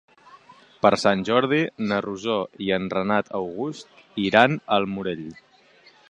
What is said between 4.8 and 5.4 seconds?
Morell.